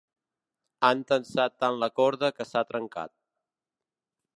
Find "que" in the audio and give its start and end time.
2.39-2.51